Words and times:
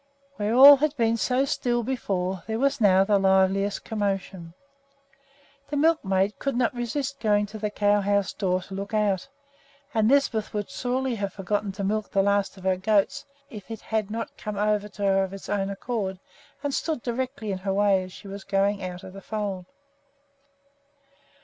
Where 0.37 0.55
all 0.55 0.77
had 0.77 0.97
been 0.97 1.15
so 1.15 1.45
still 1.45 1.83
before 1.83 2.41
there 2.47 2.57
was 2.57 2.81
now 2.81 3.03
the 3.03 3.19
liveliest 3.19 3.83
commotion. 3.83 4.55
The 5.69 5.77
milkmaid 5.77 6.39
could 6.39 6.55
not 6.55 6.73
resist 6.73 7.19
going 7.19 7.45
to 7.45 7.59
the 7.59 7.69
cow 7.69 8.01
house 8.01 8.33
door 8.33 8.63
to 8.63 8.73
look 8.73 8.95
out; 8.95 9.27
and 9.93 10.09
Lisbeth 10.09 10.55
would 10.55 10.71
surely 10.71 11.13
have 11.17 11.33
forgotten 11.33 11.71
to 11.73 11.83
milk 11.83 12.09
the 12.09 12.23
last 12.23 12.57
of 12.57 12.63
her 12.63 12.77
goats 12.77 13.25
if 13.51 13.69
it 13.69 13.81
had 13.81 14.09
not 14.09 14.35
come 14.37 14.57
over 14.57 14.89
to 14.89 15.03
her 15.03 15.23
of 15.23 15.33
its 15.33 15.49
own 15.49 15.69
accord 15.69 16.17
and 16.63 16.73
stood 16.73 17.03
directly 17.03 17.51
in 17.51 17.59
her 17.59 17.71
way 17.71 18.01
as 18.01 18.11
she 18.11 18.27
was 18.27 18.43
going 18.43 18.81
out 18.83 19.03
of 19.03 19.13
the 19.13 19.21
fold. 19.21 19.65